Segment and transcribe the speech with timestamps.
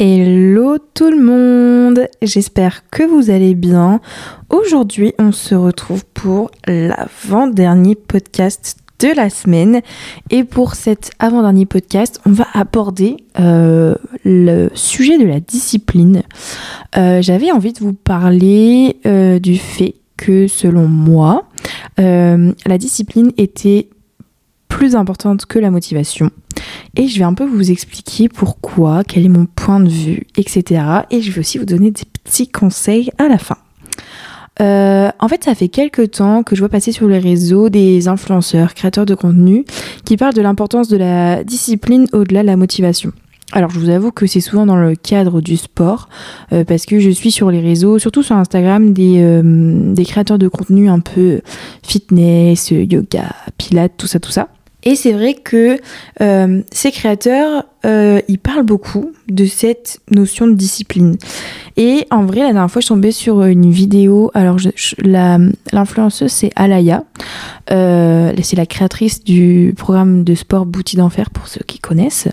[0.00, 4.00] Hello tout le monde, j'espère que vous allez bien.
[4.48, 9.80] Aujourd'hui on se retrouve pour l'avant-dernier podcast de la semaine
[10.30, 16.22] et pour cet avant-dernier podcast on va aborder euh, le sujet de la discipline.
[16.96, 21.48] Euh, j'avais envie de vous parler euh, du fait que selon moi
[21.96, 23.88] la discipline était
[24.78, 26.30] plus importante que la motivation.
[26.94, 30.80] Et je vais un peu vous expliquer pourquoi, quel est mon point de vue, etc.
[31.10, 33.56] Et je vais aussi vous donner des petits conseils à la fin.
[34.60, 38.06] Euh, en fait, ça fait quelques temps que je vois passer sur les réseaux des
[38.06, 39.64] influenceurs, créateurs de contenu,
[40.04, 43.10] qui parlent de l'importance de la discipline au-delà de la motivation.
[43.50, 46.08] Alors je vous avoue que c'est souvent dans le cadre du sport,
[46.52, 50.38] euh, parce que je suis sur les réseaux, surtout sur Instagram, des, euh, des créateurs
[50.38, 51.40] de contenu un peu
[51.82, 54.48] fitness, yoga, pilates, tout ça, tout ça.
[54.88, 55.78] Et c'est vrai que
[56.22, 61.18] euh, ces créateurs, euh, ils parlent beaucoup de cette notion de discipline.
[61.76, 64.30] Et en vrai, la dernière fois, je suis tombée sur une vidéo.
[64.32, 64.56] Alors,
[65.02, 67.04] l'influenceuse, c'est Alaya.
[67.70, 72.28] Euh, c'est la créatrice du programme de sport Bouti d'enfer, pour ceux qui connaissent.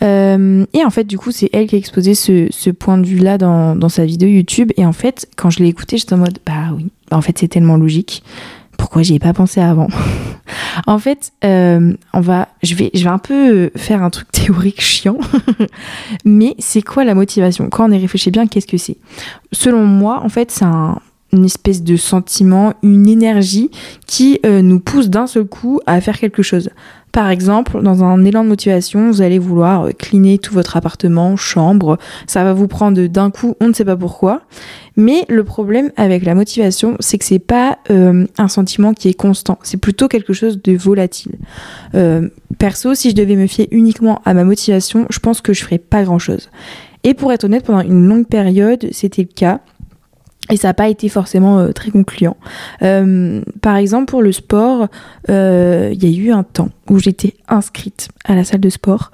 [0.00, 3.76] et en fait, du coup, c'est elle qui a exposé ce, point de vue-là dans,
[3.76, 4.72] dans sa vidéo YouTube.
[4.78, 7.48] Et en fait, quand je l'ai écouté, j'étais en mode, bah oui, en fait, c'est
[7.48, 8.22] tellement logique
[8.80, 9.88] pourquoi j'y ai pas pensé avant?
[10.86, 15.18] En fait, euh, on va, je vais, un peu faire un truc théorique chiant,
[16.24, 17.68] mais c'est quoi la motivation?
[17.68, 18.96] Quand on y réfléchit bien, qu'est-ce que c'est?
[19.52, 20.64] Selon moi, en fait, c'est
[21.32, 23.70] une espèce de sentiment, une énergie
[24.06, 26.70] qui euh, nous pousse d'un seul coup à faire quelque chose.
[27.12, 31.36] Par exemple, dans un élan de motivation, vous allez vouloir euh, cleaner tout votre appartement,
[31.36, 34.42] chambre, ça va vous prendre d'un coup, on ne sait pas pourquoi.
[34.96, 39.14] Mais le problème avec la motivation, c'est que c'est pas euh, un sentiment qui est
[39.14, 41.36] constant, c'est plutôt quelque chose de volatile.
[41.94, 45.62] Euh, perso, si je devais me fier uniquement à ma motivation, je pense que je
[45.64, 46.50] ferais pas grand chose.
[47.02, 49.60] Et pour être honnête, pendant une longue période, c'était le cas.
[50.50, 52.36] Et ça n'a pas été forcément euh, très concluant.
[52.82, 54.88] Euh, par exemple, pour le sport,
[55.28, 59.12] euh, il y a eu un temps où j'étais inscrite à la salle de sport.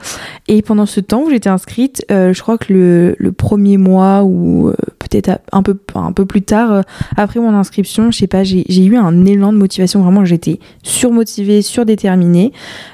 [0.49, 4.73] Et pendant ce temps où j'étais inscrite, je crois que le, le, premier mois ou
[4.99, 6.83] peut-être un peu, un peu plus tard,
[7.19, 10.03] après mon inscription, je sais pas, j'ai eu un élan de motivation.
[10.03, 12.53] Vraiment, j'étais surmotivée, surdéterminée.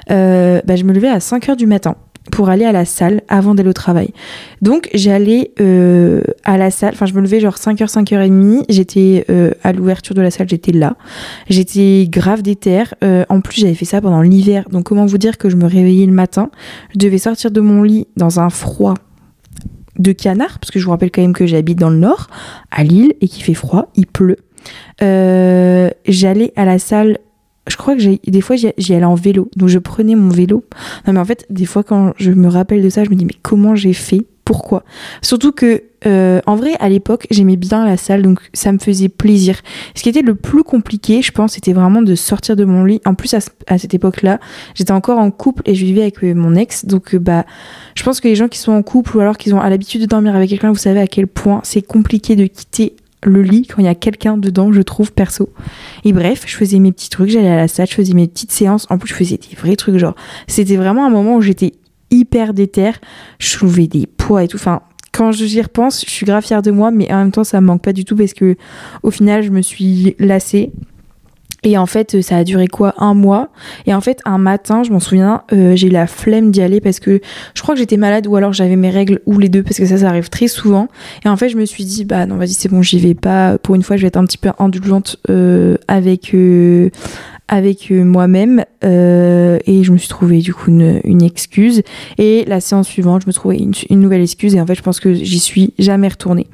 [0.09, 1.95] Bah, je me levais à 5 heures du matin
[2.31, 4.13] pour aller à la salle avant d'aller au travail.
[4.61, 9.51] Donc j'allais euh, à la salle, enfin je me levais genre 5h, 5h30, j'étais euh,
[9.63, 10.95] à l'ouverture de la salle, j'étais là.
[11.49, 12.83] J'étais grave déter.
[13.03, 15.65] Euh, en plus j'avais fait ça pendant l'hiver, donc comment vous dire que je me
[15.65, 16.49] réveillais le matin,
[16.93, 18.93] je devais sortir de mon lit dans un froid
[19.99, 22.27] de canard, parce que je vous rappelle quand même que j'habite dans le nord,
[22.71, 24.37] à Lille, et qu'il fait froid, il pleut.
[24.99, 27.19] j'allais à la salle
[27.67, 29.49] je crois que des fois j'y allais en vélo.
[29.55, 30.65] Donc je prenais mon vélo.
[31.07, 33.25] Non mais en fait des fois quand je me rappelle de ça je me dis
[33.25, 34.25] mais comment j'ai fait?
[34.45, 34.83] Pourquoi?
[35.21, 38.21] Surtout que euh, en vrai à l'époque j'aimais bien la salle.
[38.21, 39.61] Donc ça me faisait plaisir.
[39.95, 42.99] Ce qui était le plus compliqué je pense c'était vraiment de sortir de mon lit.
[43.05, 44.41] En plus à, cette époque là
[44.75, 46.85] j'étais encore en couple et je vivais avec euh, mon ex.
[46.85, 47.45] Donc euh, bah
[47.95, 50.07] je pense que les gens qui sont en couple ou alors qui ont l'habitude de
[50.07, 53.81] dormir avec quelqu'un vous savez à quel point c'est compliqué de quitter le lit quand
[53.81, 55.49] il y a quelqu'un dedans, je trouve, perso.
[56.03, 58.51] Et bref, je faisais mes petits trucs, j'allais à la salle, je faisais mes petites
[58.51, 58.87] séances.
[58.89, 60.15] En plus, je faisais des vrais trucs, genre,
[60.47, 61.73] c'était vraiment un moment où j'étais
[62.11, 62.91] hyper déter,
[63.39, 64.57] je soulevais des poids et tout.
[64.57, 67.61] Enfin, quand j'y repense, je suis grave fière de moi, mais en même temps, ça
[67.61, 68.55] me manque pas du tout parce que,
[69.03, 70.71] au final, je me suis lassée.
[71.63, 73.49] Et en fait, ça a duré quoi Un mois.
[73.85, 76.81] Et en fait, un matin, je m'en souviens, euh, j'ai eu la flemme d'y aller
[76.81, 77.21] parce que
[77.53, 79.85] je crois que j'étais malade ou alors j'avais mes règles ou les deux parce que
[79.85, 80.87] ça, ça arrive très souvent.
[81.25, 83.57] Et en fait, je me suis dit, bah non, vas-y, c'est bon, j'y vais pas.
[83.57, 86.89] Pour une fois, je vais être un petit peu indulgente euh, avec euh,
[87.49, 91.83] avec moi-même et je me suis trouvé du coup une, une, excuse
[92.17, 94.81] et la séance suivante je me trouvais une, une, nouvelle excuse et en fait je
[94.81, 96.47] pense que j'y suis jamais retournée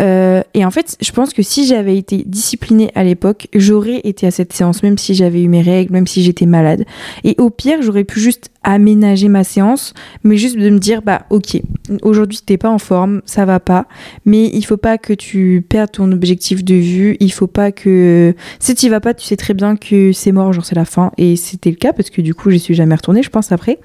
[0.00, 4.26] euh, et en fait, je pense que si j'avais été disciplinée à l'époque, j'aurais été
[4.26, 6.84] à cette séance, même si j'avais eu mes règles, même si j'étais malade.
[7.22, 9.94] Et au pire, j'aurais pu juste aménager ma séance,
[10.24, 11.60] mais juste de me dire, bah ok,
[12.02, 13.86] aujourd'hui t'es pas en forme, ça va pas,
[14.24, 18.34] mais il faut pas que tu perdes ton objectif de vue, il faut pas que...
[18.58, 21.12] Si tu vas pas, tu sais très bien que c'est mort, genre c'est la fin,
[21.18, 23.78] et c'était le cas, parce que du coup, j'y suis jamais retournée, je pense, après.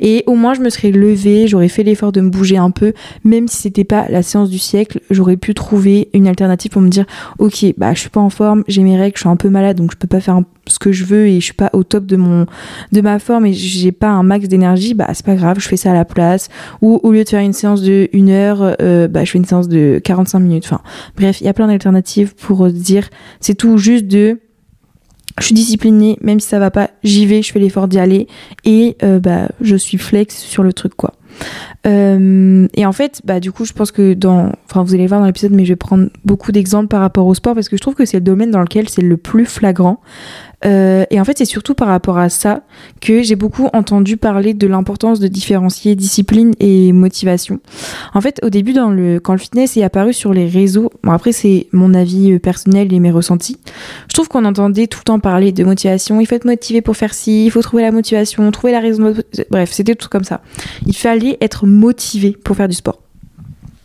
[0.00, 2.92] Et au moins, je me serais levée, j'aurais fait l'effort de me bouger un peu,
[3.24, 6.88] même si c'était pas la séance du siècle, j'aurais pu trouver une alternative pour me
[6.88, 7.06] dire
[7.38, 9.76] ok bah je suis pas en forme j'ai mes règles je suis un peu malade
[9.76, 12.06] donc je peux pas faire ce que je veux et je suis pas au top
[12.06, 12.46] de mon
[12.92, 15.90] de ma forme et j'ai pas max d'énergie bah c'est pas grave je fais ça
[15.90, 16.48] à la place
[16.82, 19.44] ou au lieu de faire une séance de une heure euh, bah je fais une
[19.44, 20.80] séance de 45 minutes enfin
[21.16, 23.08] bref il y a plein d'alternatives pour dire
[23.40, 24.38] c'est tout juste de
[25.40, 28.26] je suis disciplinée, même si ça va pas, j'y vais, je fais l'effort d'y aller
[28.64, 31.14] et euh, bah je suis flex sur le truc quoi.
[31.84, 34.52] et en fait, bah, du coup, je pense que dans.
[34.66, 37.34] Enfin, vous allez voir dans l'épisode, mais je vais prendre beaucoup d'exemples par rapport au
[37.34, 40.00] sport parce que je trouve que c'est le domaine dans lequel c'est le plus flagrant.
[40.64, 42.62] Euh, et en fait, c'est surtout par rapport à ça
[43.00, 47.60] que j'ai beaucoup entendu parler de l'importance de différencier discipline et motivation.
[48.14, 51.12] En fait, au début, dans le, quand le fitness est apparu sur les réseaux, bon
[51.12, 53.58] après c'est mon avis euh, personnel et mes ressentis,
[54.08, 56.20] je trouve qu'on entendait tout le temps parler de motivation.
[56.20, 59.14] Il faut être motivé pour faire ci, il faut trouver la motivation, trouver la raison.
[59.50, 60.40] Bref, c'était tout comme ça.
[60.86, 63.00] Il fallait être motivé pour faire du sport.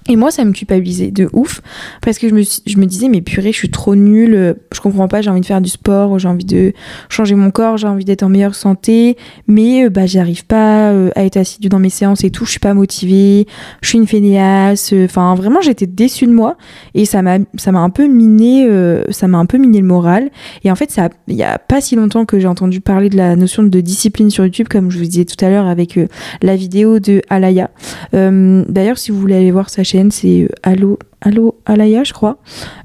[0.10, 1.62] Et moi, ça me culpabilisait de ouf
[2.02, 5.08] parce que je me, je me disais, mais purée, je suis trop nulle, je comprends
[5.08, 6.74] pas, j'ai envie de faire du sport, j'ai envie de
[7.10, 9.18] changer mon corps, j'ai envie d'être en meilleure santé,
[9.48, 12.52] mais euh, bah, j'arrive pas euh, à être assidue dans mes séances et tout, je
[12.52, 13.48] suis pas motivée,
[13.82, 16.58] je suis une fainéasse, euh, enfin vraiment, j'étais déçue de moi
[16.94, 18.68] et ça m'a, un peu miné,
[19.10, 20.30] ça m'a un peu miné le moral.
[20.64, 20.96] Et en fait,
[21.28, 24.30] il y a pas si longtemps que j'ai entendu parler de la notion de discipline
[24.30, 26.00] sur YouTube, comme je vous disais tout à l'heure avec
[26.42, 27.70] la vidéo de Alaya.
[28.12, 32.38] D'ailleurs, si vous voulez aller voir sa chaîne, c'est euh, Allo, Allo Alaya, je crois.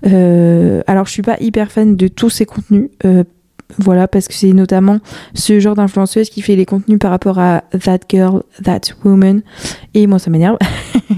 [0.07, 2.91] Euh, alors, je suis pas hyper fan de tous ses contenus.
[3.05, 3.25] Euh,
[3.79, 4.99] voilà, parce que c'est notamment
[5.35, 9.43] ce genre d'influenceuse qui fait les contenus par rapport à That Girl, That Woman.
[9.95, 10.59] Et moi, ça m'énerve.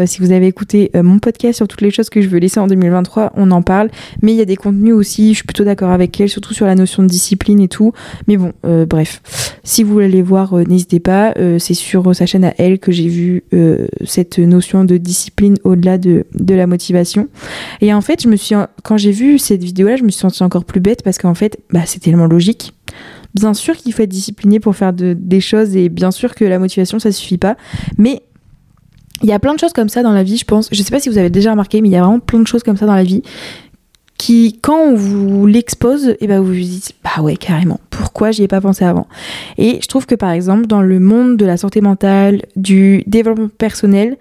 [0.00, 2.38] Euh, si vous avez écouté euh, mon podcast sur toutes les choses que je veux
[2.38, 3.90] laisser en 2023, on en parle.
[4.22, 6.66] Mais il y a des contenus aussi, je suis plutôt d'accord avec elle, surtout sur
[6.66, 7.92] la notion de discipline et tout.
[8.26, 9.20] Mais bon, euh, bref.
[9.62, 11.34] Si vous voulez les voir, n'hésitez pas.
[11.58, 13.44] c'est sur sa chaîne à elle que j'ai vu
[14.04, 17.28] cette notion de discipline au-delà de, de la motivation.
[17.80, 20.42] Et en fait, je me suis, quand j'ai vu cette vidéo-là, je me suis sentie
[20.42, 22.72] encore plus bête parce qu'en fait, bah, c'est tellement logique.
[23.34, 26.58] Bien sûr qu'il faut être discipliné pour faire des choses et bien sûr que la
[26.58, 27.56] motivation ça suffit pas,
[27.96, 28.22] mais
[29.22, 30.68] il y a plein de choses comme ça dans la vie, je pense.
[30.72, 32.46] Je sais pas si vous avez déjà remarqué, mais il y a vraiment plein de
[32.46, 33.22] choses comme ça dans la vie
[34.20, 38.32] qui, quand on vous l'expose, et eh ben vous vous dites, bah ouais, carrément, pourquoi
[38.32, 39.06] j'y ai pas pensé avant?
[39.56, 43.48] Et je trouve que par exemple, dans le monde de la santé mentale, du développement
[43.48, 44.18] personnel,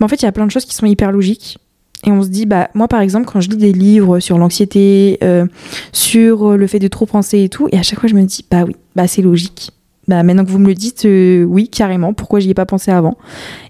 [0.00, 1.58] bah, en fait, il y a plein de choses qui sont hyper logiques.
[2.04, 5.18] Et on se dit, bah, moi par exemple, quand je lis des livres sur l'anxiété,
[5.22, 5.46] euh,
[5.92, 8.44] sur le fait de trop penser et tout, et à chaque fois je me dis,
[8.50, 9.70] bah oui, bah c'est logique.
[10.08, 12.90] Bah maintenant que vous me le dites, euh, oui, carrément, pourquoi j'y ai pas pensé
[12.90, 13.16] avant?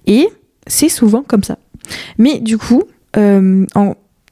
[0.07, 0.27] Et
[0.67, 1.59] c'est souvent comme ça.
[2.19, 2.83] Mais du coup,
[3.17, 3.65] euh,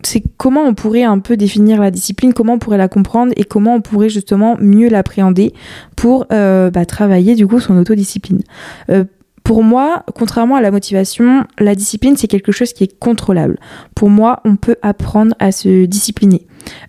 [0.02, 3.44] c'est comment on pourrait un peu définir la discipline, comment on pourrait la comprendre et
[3.44, 5.54] comment on pourrait justement mieux l'appréhender
[5.96, 8.42] pour euh, bah, travailler du coup son autodiscipline.
[8.90, 9.04] Euh,
[9.42, 13.58] pour moi, contrairement à la motivation, la discipline, c'est quelque chose qui est contrôlable.
[13.94, 16.46] Pour moi, on peut apprendre à se discipliner.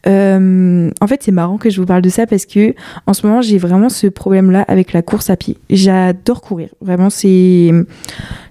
[0.07, 2.73] Euh, en fait, c'est marrant que je vous parle de ça parce que
[3.07, 5.57] en ce moment, j'ai vraiment ce problème-là avec la course à pied.
[5.69, 6.69] J'adore courir.
[6.81, 7.71] Vraiment, c'est.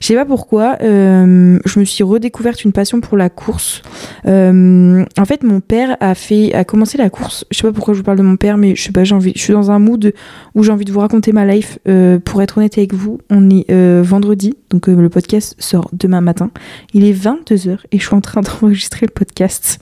[0.01, 0.77] Je sais pas pourquoi.
[0.83, 3.83] Euh, je me suis redécouverte une passion pour la course.
[4.27, 7.45] Euh, en fait, mon père a fait, a commencé la course.
[7.51, 9.05] Je sais pas pourquoi je vous parle de mon père, mais je sais pas.
[9.05, 9.33] J'ai envie.
[9.35, 10.13] Je suis dans un mood
[10.55, 11.79] où j'ai envie de vous raconter ma life.
[12.25, 13.73] pour être honnête avec vous, on est
[14.03, 16.51] vendredi, donc le podcast sort demain matin.
[16.93, 19.79] Il est 22 h et je suis en train d'enregistrer le podcast.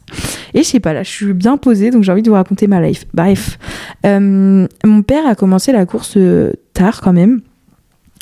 [0.54, 2.66] Et je sais pas là, je suis bien posée, donc j'ai envie de vous raconter
[2.66, 3.06] ma life.
[3.14, 3.58] Bref,
[4.06, 7.40] euh, mon père a commencé la course euh, tard quand même.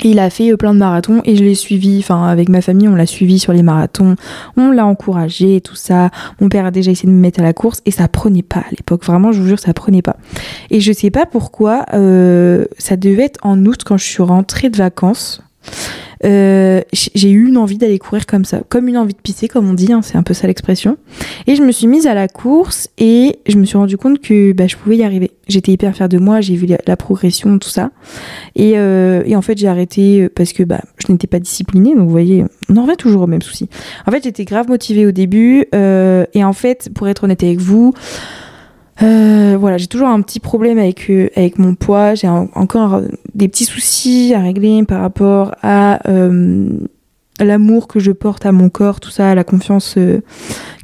[0.03, 2.89] il a fait euh, plein de marathons et je l'ai suivi, enfin avec ma famille
[2.89, 4.17] on l'a suivi sur les marathons,
[4.57, 6.11] on l'a encouragé tout ça.
[6.41, 8.61] Mon père a déjà essayé de me mettre à la course et ça prenait pas
[8.61, 10.17] à l'époque, vraiment je vous jure ça prenait pas.
[10.71, 14.77] Et je sais pas pourquoi, ça devait être en août quand je suis rentrée de
[14.77, 15.43] vacances.
[16.25, 19.69] Euh, j'ai eu une envie d'aller courir comme ça, comme une envie de pisser, comme
[19.69, 20.99] on dit, hein, c'est un peu ça l'expression.
[21.47, 24.53] Et je me suis mise à la course et je me suis rendu compte que
[24.53, 25.31] bah, je pouvais y arriver.
[25.49, 27.91] J'étais hyper fière de moi, j'ai vu la, progression, tout ça.
[28.55, 31.95] Et, euh, et en fait, j'ai arrêté parce que bah, je n'étais pas disciplinée.
[31.95, 33.69] Donc, vous voyez, on en revient toujours au même souci.
[34.07, 35.67] En fait, j'étais grave motivée au début.
[35.75, 37.95] Euh, et en fait, pour être honnête avec vous,
[39.03, 42.15] euh, voilà, j'ai toujours un petit problème avec, euh, mon poids.
[42.15, 43.03] J'ai encore
[43.35, 46.69] des petits soucis à régler par rapport à euh,
[47.39, 49.97] l'amour que je porte à mon corps, tout ça, la confiance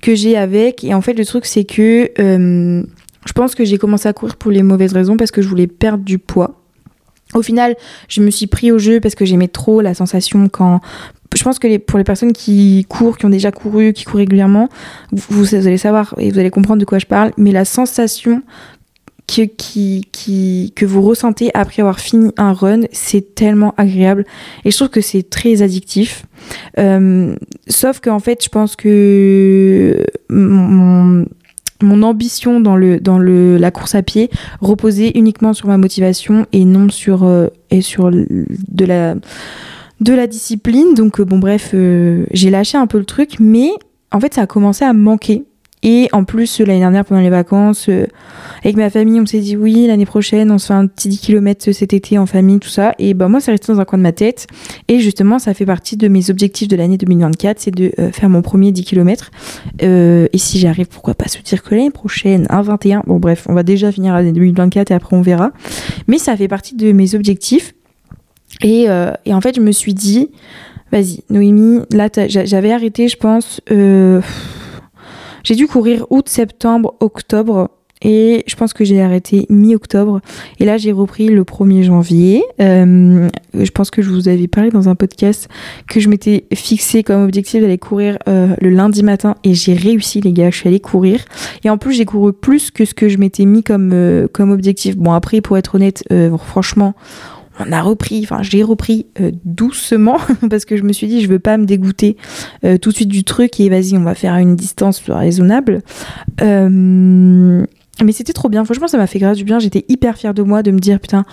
[0.02, 0.82] que j'ai avec.
[0.84, 4.50] Et en fait, le truc, c'est que je pense que j'ai commencé à courir pour
[4.50, 6.62] les mauvaises raisons parce que je voulais perdre du poids.
[7.34, 7.74] Au final,
[8.08, 10.80] je me suis pris au jeu parce que j'aimais trop la sensation quand
[11.34, 14.68] je pense que pour les personnes qui courent, qui ont déjà couru, qui courent régulièrement,
[15.12, 18.42] vous, allez savoir et vous allez comprendre de quoi je parle, mais la sensation
[19.26, 24.24] que, qui, que vous ressentez après avoir fini un run, c'est tellement agréable.
[24.64, 26.26] Et je trouve que c'est très addictif.
[26.78, 27.34] Euh,
[27.66, 31.26] sauf qu'en fait, je pense que mon,
[31.82, 34.30] mon ambition dans, le, dans le, la course à pied
[34.60, 39.16] reposait uniquement sur ma motivation et non sur, euh, et sur de la
[40.00, 40.94] de la discipline.
[40.94, 43.70] Donc, euh, bon, bref, euh, j'ai lâché un peu le truc, mais
[44.12, 45.44] en fait, ça a commencé à me manquer.
[45.82, 48.06] Et en plus, l'année dernière, pendant les vacances, euh,
[48.64, 51.20] avec ma famille, on s'est dit oui, l'année prochaine, on se fait un petit 10
[51.20, 52.94] km cet été en famille, tout ça.
[52.98, 54.48] Et ben moi, ça resté dans un coin de ma tête.
[54.88, 58.28] Et justement, ça fait partie de mes objectifs de l'année 2024, c'est de euh, faire
[58.28, 59.30] mon premier 10 km.
[59.80, 63.04] et si j'arrive, pourquoi pas se dire que l'année prochaine, un 21.
[63.06, 65.52] Bon, bref, on va déjà finir l'année 2024 et après on verra.
[66.08, 67.75] Mais ça fait partie de mes objectifs.
[68.62, 68.86] Et,
[69.24, 70.30] et en fait, je me suis dit,
[70.92, 73.60] vas-y, Noémie, là, j'avais arrêté, je pense.
[73.70, 74.20] Euh,
[75.42, 77.70] j'ai dû courir août, septembre, octobre.
[78.02, 80.20] Et je pense que j'ai arrêté mi-octobre.
[80.60, 82.44] Et là, j'ai repris le 1er janvier.
[82.60, 85.48] Euh, je pense que je vous avais parlé dans un podcast
[85.88, 89.36] que je m'étais fixé comme objectif d'aller courir euh, le lundi matin.
[89.44, 90.50] Et j'ai réussi, les gars.
[90.50, 91.24] Je suis allée courir.
[91.64, 94.94] Et en plus, j'ai couru plus que ce que je m'étais mis comme, comme objectif.
[94.98, 96.04] Bon, après, pour être honnête,
[96.38, 96.94] franchement,
[97.58, 100.18] on a repris, enfin j'ai repris euh, doucement
[100.50, 102.16] parce que je me suis dit je veux pas me dégoûter
[102.64, 105.82] euh, tout de suite du truc et vas-y on va faire une distance raisonnable.
[106.42, 107.64] Euh,
[108.04, 110.42] mais c'était trop bien, franchement ça m'a fait grave du bien, j'étais hyper fière de
[110.42, 111.24] moi de me dire putain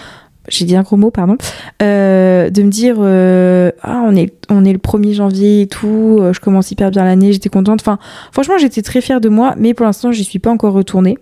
[0.49, 1.37] j'ai dit un gros mot, pardon,
[1.79, 7.05] de me dire ah on est le 1er janvier et tout, je commence hyper bien
[7.05, 7.79] l'année, j'étais contente.
[7.81, 7.97] Enfin
[8.33, 11.17] franchement j'étais très fière de moi, mais pour l'instant j'y suis pas encore retournée.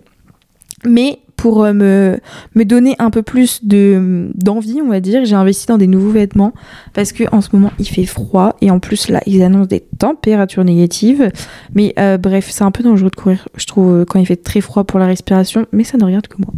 [0.84, 5.66] Mais pour euh, me, donner un peu plus de d'envie, on va dire, j'ai investi
[5.66, 6.52] dans des nouveaux vêtements
[6.92, 9.82] parce que en ce moment il fait froid et en plus là ils annoncent des
[9.98, 11.32] températures négatives.
[11.74, 14.60] Mais euh, bref, c'est un peu dangereux de courir, je trouve, quand il fait très
[14.60, 16.52] froid pour la respiration, mais ça ne regarde que moi.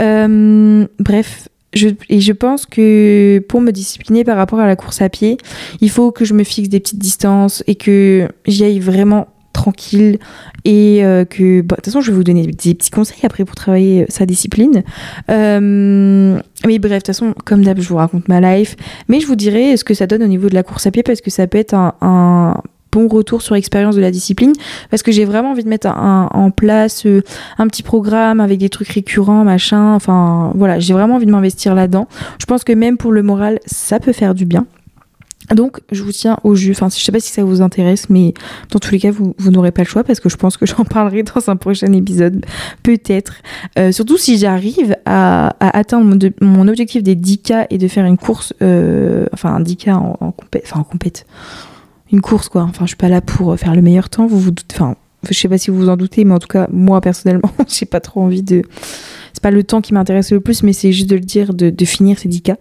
[0.00, 5.02] Euh, bref, je, et je pense que pour me discipliner par rapport à la course
[5.02, 5.36] à pied,
[5.80, 10.18] il faut que je me fixe des petites distances et que j'y aille vraiment tranquille
[10.66, 13.44] et euh, que bah, de toute façon je vais vous donner des petits conseils après
[13.44, 14.82] pour travailler euh, sa discipline.
[15.30, 18.76] Euh, mais bref de toute façon comme d'hab je vous raconte ma life.
[19.08, 21.04] Mais je vous dirai ce que ça donne au niveau de la course à pied
[21.04, 24.54] parce que ça peut être un, bon retour sur l'expérience de la discipline.
[24.90, 27.06] Parce que j'ai vraiment envie de mettre en place
[27.58, 29.94] un petit programme avec des trucs récurrents machin.
[29.94, 32.08] Enfin voilà j'ai vraiment envie de m'investir là-dedans.
[32.40, 34.66] Je pense que même pour le moral ça peut faire du bien
[35.54, 36.72] donc, je vous tiens au jus.
[36.72, 38.34] Enfin, je sais pas si ça vous intéresse, mais
[38.70, 40.84] dans tous les cas, vous, n'aurez pas le choix parce que je pense que j'en
[40.84, 42.44] parlerai dans un prochain épisode,
[42.82, 43.34] peut-être.
[43.78, 48.52] Euh, surtout si j'arrive à, atteindre mon, objectif des 10K et de faire une course,
[48.62, 51.26] euh, enfin, un 10K en, en compète, enfin, en compète.
[52.12, 52.62] Une course, quoi.
[52.62, 54.26] Enfin, je suis pas là pour faire le meilleur temps.
[54.26, 54.96] Vous vous doutez, enfin,
[55.28, 57.86] je sais pas si vous vous en doutez, mais en tout cas, moi, personnellement, j'ai
[57.86, 58.62] pas trop envie de
[59.36, 61.84] c'est pas le temps qui m'intéresse le plus, mais c'est juste de le dire, de,
[61.84, 62.56] finir ces 10 cas.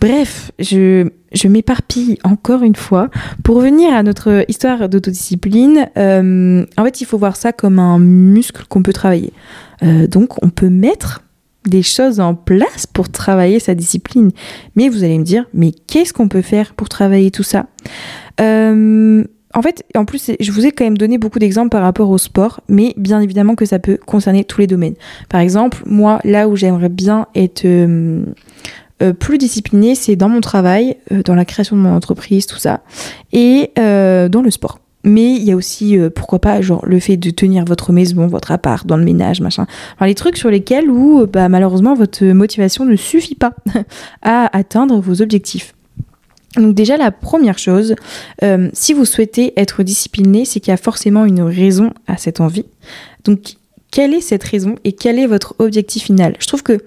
[0.00, 3.10] Bref, je, je m'éparpille encore une fois.
[3.44, 7.98] Pour revenir à notre histoire d'autodiscipline, euh, en fait, il faut voir ça comme un
[7.98, 9.32] muscle qu'on peut travailler.
[9.82, 11.22] Euh, donc, on peut mettre
[11.66, 14.30] des choses en place pour travailler sa discipline.
[14.76, 17.66] Mais vous allez me dire, mais qu'est-ce qu'on peut faire pour travailler tout ça?
[18.40, 22.10] Euh, en fait, en plus, je vous ai quand même donné beaucoup d'exemples par rapport
[22.10, 24.94] au sport, mais bien évidemment que ça peut concerner tous les domaines.
[25.28, 27.64] Par exemple, moi, là où j'aimerais bien être
[29.02, 32.58] euh, plus disciplinée, c'est dans mon travail, euh, dans la création de mon entreprise, tout
[32.58, 32.82] ça,
[33.32, 34.80] et dans le sport.
[35.04, 38.50] Mais il y a aussi, pourquoi pas, genre le fait de tenir votre maison, votre
[38.50, 39.66] appart, dans le ménage, machin.
[40.00, 43.52] Les trucs sur lesquels où, bah, malheureusement, votre motivation ne suffit pas
[44.22, 45.76] à atteindre vos objectifs.
[46.56, 47.94] Donc déjà la première chose,
[48.42, 52.40] euh, si vous souhaitez être discipliné, c'est qu'il y a forcément une raison à cette
[52.40, 52.64] envie.
[53.24, 53.56] Donc
[53.90, 56.36] quelle est cette raison et quel est votre objectif final?
[56.38, 56.78] Je trouve que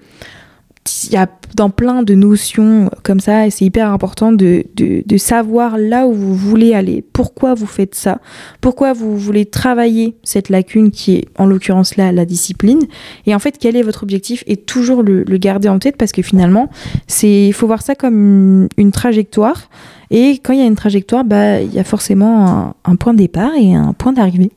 [1.04, 5.16] il y a dans plein de notions comme ça et c'est hyper important de, de,
[5.18, 8.20] savoir là où vous voulez aller, pourquoi vous faites ça,
[8.60, 12.80] pourquoi vous voulez travailler cette lacune qui est en l'occurrence là la discipline?
[13.26, 14.42] Et en fait quel est votre objectif?
[14.46, 16.70] Et toujours le, garder en tête parce que finalement
[17.06, 19.68] c'est il faut voir ça comme une, trajectoire.
[20.10, 23.18] Et quand il y a une trajectoire bah il y a forcément un, point de
[23.18, 24.50] départ et un point d'arrivée.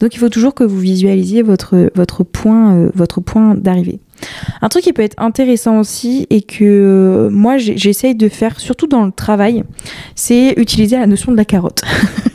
[0.00, 4.00] Donc il faut toujours que vous visualisiez votre votre point euh, votre point d'arrivée
[4.62, 8.86] un truc qui peut être intéressant aussi et que euh, moi j'essaye de faire, surtout
[8.86, 9.64] dans le travail,
[10.14, 11.82] c'est utiliser la notion de la carotte.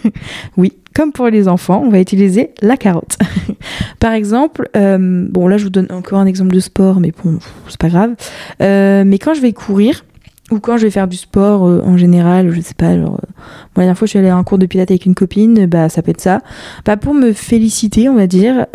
[0.57, 3.17] oui, comme pour les enfants, on va utiliser la carotte.
[3.99, 7.39] Par exemple, euh, bon là je vous donne encore un exemple de sport, mais bon,
[7.67, 8.15] c'est pas grave.
[8.61, 10.05] Euh, mais quand je vais courir,
[10.51, 13.07] ou quand je vais faire du sport en général, je sais pas, la
[13.77, 16.01] dernière fois je suis allée à un cours de pilates avec une copine, bah ça
[16.01, 16.41] peut être ça.
[16.83, 18.65] Bah, pour me féliciter, on va dire,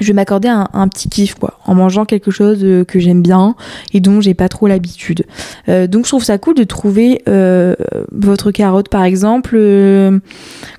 [0.00, 3.54] je vais m'accorder un, petit kiff quoi en mangeant quelque chose euh, que j'aime bien
[3.92, 5.24] et dont j'ai pas trop l'habitude.
[5.68, 7.74] Euh, donc je trouve ça cool de trouver euh,
[8.12, 9.56] votre carotte par exemple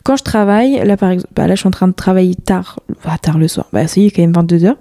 [0.03, 2.79] quand je travaille là par exemple bah, là je suis en train de travailler tard
[3.21, 4.77] tard le soir bah ça y est quand même 22 heures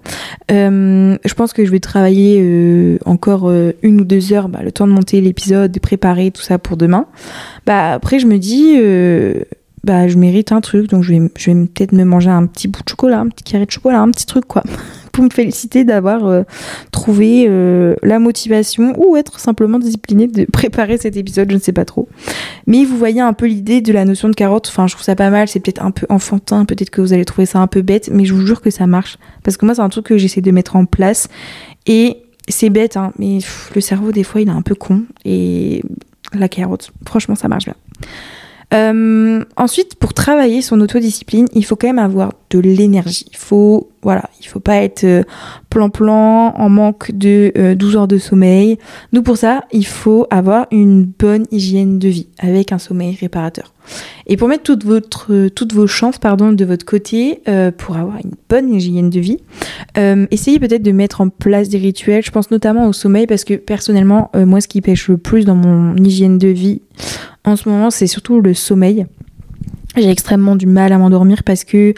[0.49, 3.51] je pense que je vais travailler encore
[3.83, 6.77] une ou deux heures bah, le temps de monter l'épisode de préparer tout ça pour
[6.77, 7.07] demain.
[7.67, 8.77] Bah après je me dis
[9.83, 12.69] bah je mérite un truc, donc je vais, je vais peut-être me manger un petit
[12.69, 14.63] bout de chocolat, un petit carré de chocolat, un petit truc quoi,
[15.13, 16.43] pour me féliciter d'avoir euh,
[16.91, 21.73] trouvé euh, la motivation ou être simplement discipliné de préparer cet épisode, je ne sais
[21.73, 22.09] pas trop.
[22.67, 25.17] Mais vous voyez un peu l'idée de la notion de carotte, enfin je trouve ça
[25.17, 27.81] pas mal, c'est peut-être un peu enfantin, peut-être que vous allez trouver ça un peu
[27.81, 29.19] bête, mais je vous jure que ça marche.
[29.43, 31.29] Parce que moi c'est un truc que j'essaie de mettre en place
[31.87, 32.19] et
[32.49, 33.39] c'est bête, hein, mais
[33.75, 35.83] le cerveau des fois il est un peu con et
[36.35, 37.77] la carotte, franchement ça marche bien.
[38.73, 43.27] Euh, ensuite, pour travailler son autodiscipline, il faut quand même avoir de l'énergie.
[43.31, 45.23] Il faut, voilà, il faut pas être euh,
[45.71, 48.79] plan-plan en manque de 12 euh, heures de sommeil.
[49.13, 53.73] Nous, pour ça, il faut avoir une bonne hygiène de vie avec un sommeil réparateur.
[54.27, 57.43] Et pour mettre toutes vos chances pardon, de votre côté,
[57.79, 59.39] pour avoir une bonne hygiène de vie,
[60.31, 62.23] essayez peut-être de mettre en place des rituels.
[62.25, 65.57] Je pense notamment au sommeil parce que personnellement, moi, ce qui pêche le plus dans
[65.57, 66.83] mon hygiène de vie
[67.45, 69.07] en ce moment, c'est surtout le sommeil.
[69.97, 71.95] J'ai extrêmement du mal à m'endormir parce que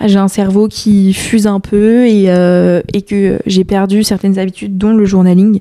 [0.00, 4.38] bah, j'ai un cerveau qui fuse un peu et, euh, et que j'ai perdu certaines
[4.38, 5.60] habitudes, dont le journaling.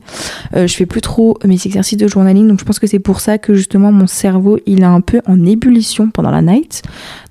[0.55, 3.19] Euh, je fais plus trop mes exercices de journaling, donc je pense que c'est pour
[3.19, 6.81] ça que justement mon cerveau il est un peu en ébullition pendant la night.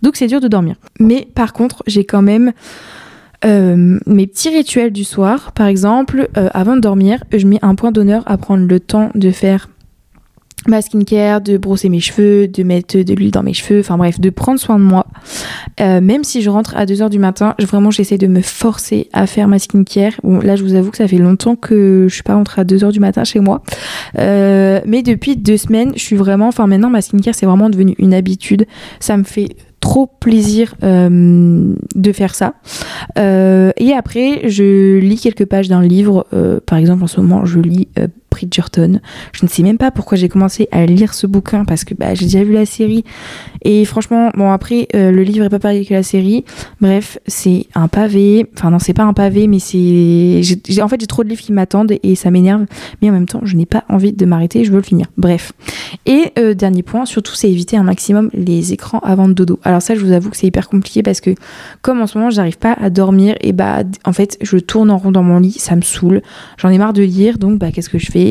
[0.02, 0.76] Donc c'est dur de dormir.
[1.00, 2.52] Mais par contre, j'ai quand même
[3.44, 5.50] euh, mes petits rituels du soir.
[5.52, 9.30] Par exemple, avant de dormir, je mets un point d'honneur à prendre le temps de
[9.32, 9.68] faire
[10.66, 14.20] ma skincare, de brosser mes cheveux, de mettre de l'huile dans mes cheveux, enfin bref,
[14.20, 15.06] de prendre soin de moi.
[15.80, 19.26] Euh, même si je rentre à 2h du matin, vraiment j'essaie de me forcer à
[19.26, 20.12] faire ma skincare.
[20.22, 22.64] Bon, là je vous avoue que ça fait longtemps que je suis pas rentrée à
[22.64, 23.62] 2h du matin chez moi.
[24.18, 27.94] Euh, mais depuis deux semaines, je suis vraiment, enfin maintenant ma skincare c'est vraiment devenu
[27.98, 28.66] une habitude.
[29.00, 32.54] Ça me fait trop plaisir euh, de faire ça.
[33.16, 36.26] et après, je lis quelques pages d'un livre.
[36.64, 37.88] par exemple, en ce moment, je lis
[38.34, 39.00] Bridgerton.
[39.32, 42.14] Je ne sais même pas pourquoi j'ai commencé à lire ce bouquin parce que bah,
[42.14, 43.04] j'ai déjà vu la série.
[43.62, 46.44] Et franchement, bon après, euh, le livre est pas pareil que la série.
[46.80, 48.46] Bref, c'est un pavé.
[48.56, 50.40] Enfin non, c'est pas un pavé, mais c'est...
[50.82, 52.66] En fait, j'ai trop de livres qui m'attendent et ça m'énerve.
[53.00, 55.06] Mais en même temps, je n'ai pas envie de m'arrêter, je veux le finir.
[55.16, 55.52] Bref.
[56.06, 59.60] Et euh, dernier point, surtout, c'est éviter un maximum les écrans avant de dodo.
[59.62, 61.30] Alors ça, je vous avoue que c'est hyper compliqué parce que
[61.82, 64.98] comme en ce moment, j'arrive pas à dormir, et bah en fait, je tourne en
[64.98, 66.22] rond dans mon lit, ça me saoule.
[66.58, 68.23] J'en ai marre de lire, donc bah qu'est-ce que je fais?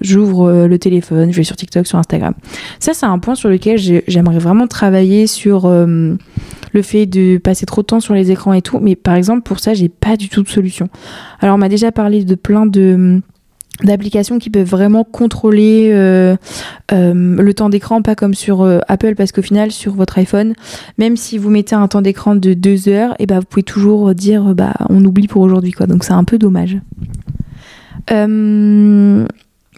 [0.00, 2.34] J'ouvre euh, le téléphone, je vais sur TikTok, sur Instagram.
[2.80, 6.14] Ça, c'est un point sur lequel j'aimerais vraiment travailler sur euh,
[6.72, 8.78] le fait de passer trop de temps sur les écrans et tout.
[8.80, 10.88] Mais par exemple, pour ça, j'ai pas du tout de solution.
[11.40, 13.20] Alors, on m'a déjà parlé de plein de
[13.82, 16.34] d'applications qui peuvent vraiment contrôler euh,
[16.90, 20.54] le temps d'écran, pas comme sur Apple, parce qu'au final, sur votre iPhone,
[20.96, 23.62] même si vous mettez un temps d'écran de deux heures, et eh ben, vous pouvez
[23.62, 25.72] toujours dire bah, on oublie pour aujourd'hui.
[25.72, 25.86] quoi.
[25.86, 26.78] Donc c'est un peu dommage.
[28.10, 29.26] Euh,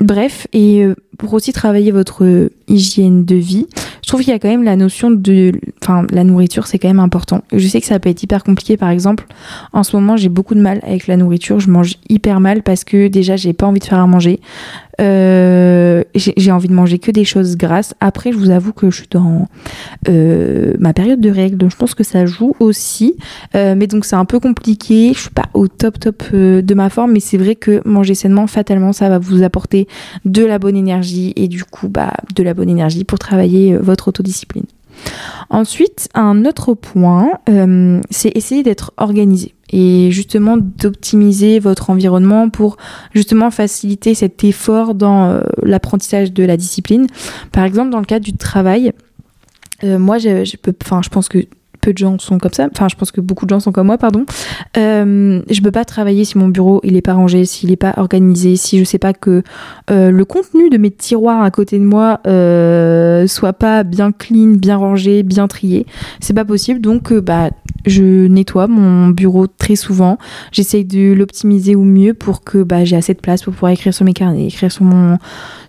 [0.01, 3.67] bref, et euh, pour aussi travailler votre hygiène de vie,
[4.03, 5.53] je trouve qu'il y a quand même la notion de...
[5.83, 7.43] Enfin, la nourriture, c'est quand même important.
[7.53, 9.27] Je sais que ça peut être hyper compliqué, par exemple.
[9.73, 11.61] En ce moment, j'ai beaucoup de mal avec la nourriture.
[11.61, 14.41] Je mange hyper mal parce que déjà, j'ai pas envie de faire à manger.
[15.01, 17.95] Euh, j'ai envie de manger que des choses grasses.
[18.01, 19.49] Après, je vous avoue que je suis dans
[20.09, 23.17] euh, ma période de règles, donc je pense que ça joue aussi.
[23.55, 25.13] Euh, mais donc c'est un peu compliqué.
[25.15, 28.47] Je suis pas au top top de ma forme, mais c'est vrai que manger sainement,
[28.47, 29.87] fatalement, ça va vous apporter
[30.25, 34.09] de la bonne énergie et du coup, bah, de la bonne énergie pour travailler votre
[34.09, 34.67] autodiscipline.
[35.51, 37.31] Ensuite, un autre point,
[38.11, 42.77] c'est essayer d'être organisé et justement d'optimiser votre environnement pour
[43.15, 47.07] justement faciliter cet effort dans euh, l'apprentissage de la discipline.
[47.53, 48.93] Par exemple, dans le cadre du travail,
[49.85, 51.47] euh, moi, je, peux, enfin, je pense que
[51.81, 52.69] peu de gens sont comme ça.
[52.73, 54.25] Enfin, je pense que beaucoup de gens sont comme moi, pardon.
[54.77, 57.95] Euh, je peux pas travailler si mon bureau il est pas rangé, s'il est pas
[57.97, 59.43] organisé, si je sais pas que
[59.91, 64.55] euh, le contenu de mes tiroirs à côté de moi euh, soit pas bien clean,
[64.57, 65.87] bien rangé, bien trié.
[66.21, 66.81] C'est pas possible.
[66.81, 67.51] Donc, euh, bah,
[67.87, 70.19] je nettoie mon bureau très souvent.
[70.53, 73.95] J'essaye de l'optimiser au mieux pour que bah, j'ai assez de place pour pouvoir écrire
[73.95, 75.19] sur mes carnets, écrire sur mon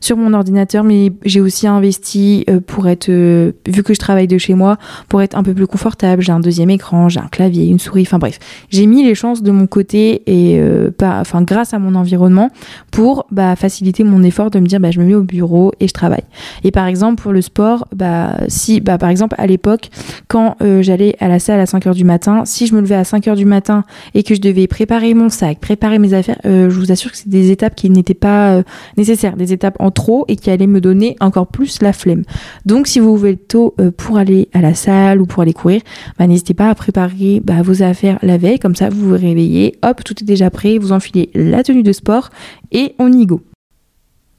[0.02, 0.84] sur mon ordinateur.
[0.84, 5.38] Mais j'ai aussi investi pour être, vu que je travaille de chez moi, pour être
[5.38, 8.40] un peu plus confortable j'ai un deuxième écran, j'ai un clavier, une souris, enfin bref.
[8.70, 12.50] J'ai mis les chances de mon côté et euh, pas, enfin grâce à mon environnement
[12.92, 15.88] pour bah, faciliter mon effort de me dire bah, je me mets au bureau et
[15.88, 16.24] je travaille.
[16.64, 19.90] Et par exemple pour le sport, bah, si, bah, par exemple à l'époque
[20.28, 23.04] quand euh, j'allais à la salle à 5h du matin, si je me levais à
[23.04, 23.84] 5h du matin
[24.14, 27.18] et que je devais préparer mon sac, préparer mes affaires, euh, je vous assure que
[27.18, 28.64] c'est des étapes qui n'étaient pas
[28.98, 32.24] nécessaires, des étapes en trop et qui allaient me donner encore plus la flemme.
[32.66, 35.82] Donc si vous ouvrez le tôt pour aller à la salle ou pour aller courir,
[36.18, 39.78] bah, n'hésitez pas à préparer bah, vos affaires la veille, comme ça vous vous réveillez,
[39.84, 42.30] hop, tout est déjà prêt, vous enfilez la tenue de sport
[42.72, 43.42] et on y go.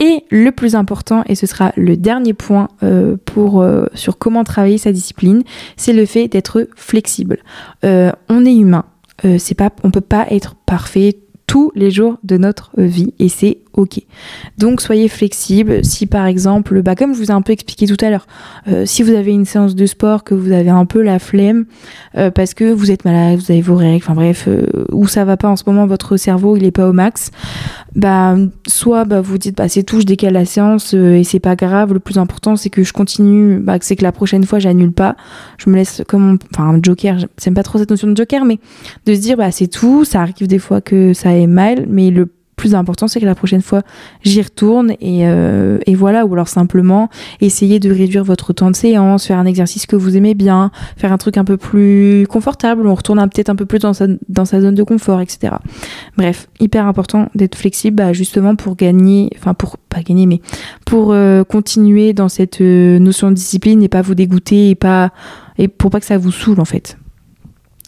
[0.00, 4.78] Et le plus important, et ce sera le dernier point euh, euh, sur comment travailler
[4.78, 5.42] sa discipline,
[5.76, 7.38] c'est le fait d'être flexible.
[7.84, 8.86] Euh, on est humain,
[9.38, 11.18] c'est pas, on peut pas être parfait
[11.50, 14.02] tous les jours de notre vie et c'est ok.
[14.56, 15.84] Donc soyez flexible.
[15.84, 18.28] Si par exemple, bah, comme je vous ai un peu expliqué tout à l'heure,
[18.68, 21.64] euh, si vous avez une séance de sport, que vous avez un peu la flemme
[22.16, 25.24] euh, parce que vous êtes malade, vous avez vos règles, enfin bref, euh, ou ça
[25.24, 27.32] va pas en ce moment, votre cerveau il est pas au max,
[27.96, 28.36] bah
[28.68, 31.92] soit bah, vous dites bah c'est tout, je décale la séance et c'est pas grave.
[31.92, 35.16] Le plus important c'est que je continue, bah, c'est que la prochaine fois j'annule pas,
[35.58, 37.18] je me laisse comme enfin un joker.
[37.42, 38.60] J'aime pas trop cette notion de joker, mais
[39.06, 42.28] de se dire bah c'est tout, ça arrive des fois que ça mal, mais le
[42.60, 43.80] plus important, c'est que la prochaine fois,
[44.22, 46.26] j'y retourne et, euh, et, voilà.
[46.26, 47.08] Ou alors simplement
[47.40, 51.10] essayer de réduire votre temps de séance, faire un exercice que vous aimez bien, faire
[51.10, 52.86] un truc un peu plus confortable.
[52.86, 55.54] On retourne peut-être un peu plus dans sa, dans sa zone de confort, etc.
[56.18, 60.42] Bref, hyper important d'être flexible, bah, justement pour gagner, enfin pour pas gagner, mais
[60.84, 65.12] pour euh, continuer dans cette euh, notion de discipline et pas vous dégoûter et pas
[65.56, 66.98] et pour pas que ça vous saoule en fait.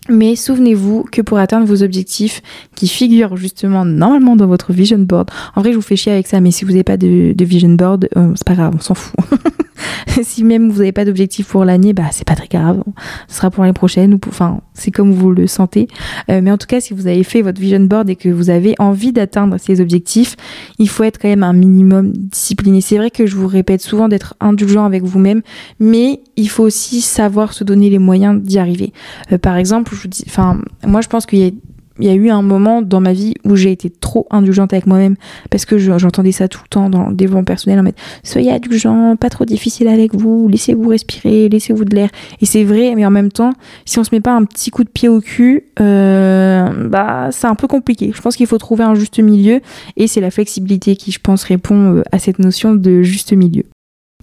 [0.08, 2.42] Mais souvenez-vous que pour atteindre vos objectifs
[2.74, 6.26] qui figurent justement normalement dans votre vision board, en vrai je vous fais chier avec
[6.26, 8.94] ça, mais si vous n'avez pas de, vision board, euh, c'est pas grave, on s'en
[8.94, 9.14] fout.
[10.22, 12.82] si même vous n'avez pas d'objectif pour l'année, bah c'est pas très grave.
[13.28, 15.88] Ce sera pour l'année prochaine ou pour, enfin, c'est comme vous le sentez.
[16.30, 18.50] Euh, mais en tout cas, si vous avez fait votre vision board et que vous
[18.50, 20.36] avez envie d'atteindre ces objectifs,
[20.78, 22.80] il faut être quand même un minimum discipliné.
[22.80, 25.42] C'est vrai que je vous répète souvent d'être indulgent avec vous-même,
[25.80, 28.92] mais il faut aussi savoir se donner les moyens d'y arriver.
[29.32, 29.94] Euh, par exemple,
[30.26, 31.50] enfin, moi je pense qu'il y a
[31.98, 34.86] il y a eu un moment dans ma vie où j'ai été trop indulgente avec
[34.86, 35.16] moi-même
[35.50, 39.16] parce que j'entendais ça tout le temps dans le développement personnel en mode soyez indulgent,
[39.16, 42.08] pas trop difficile avec vous, laissez-vous respirer, laissez-vous de l'air.
[42.40, 43.52] Et c'est vrai, mais en même temps,
[43.84, 47.46] si on se met pas un petit coup de pied au cul, euh, bah c'est
[47.46, 48.12] un peu compliqué.
[48.14, 49.60] Je pense qu'il faut trouver un juste milieu
[49.96, 53.64] et c'est la flexibilité qui, je pense, répond euh, à cette notion de juste milieu.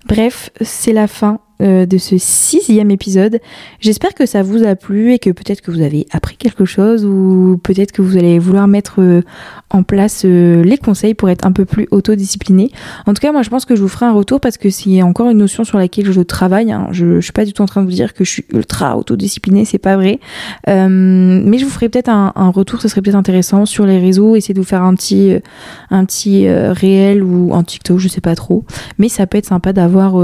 [0.08, 3.42] Bref, c'est la fin euh, de ce sixième épisode.
[3.82, 7.04] J'espère que ça vous a plu et que peut-être que vous avez appris quelque chose
[7.04, 9.24] ou peut-être que vous allez vouloir mettre euh,
[9.70, 12.72] en place euh, les conseils pour être un peu plus autodiscipliné.
[13.06, 15.02] En tout cas, moi je pense que je vous ferai un retour parce que c'est
[15.02, 16.72] encore une notion sur laquelle je travaille.
[16.72, 16.88] Hein.
[16.92, 18.98] Je, je suis pas du tout en train de vous dire que je suis ultra
[18.98, 20.22] autodiscipliné, c'est pas vrai.
[20.66, 24.54] mais je vous ferai peut-être un, retour, ce serait peut-être intéressant sur les réseaux, essayer
[24.54, 28.64] de vous faire un petit, réel ou un TikTok, je sais pas trop.
[28.98, 30.16] Mais ça peut être sympa d'avoir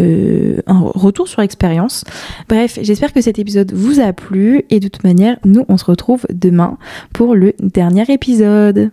[0.00, 2.04] euh, un retour sur expérience.
[2.48, 5.84] Bref, j'espère que cet épisode vous a plu et de toute manière, nous on se
[5.84, 6.78] retrouve demain
[7.12, 8.90] pour le dernier épisode.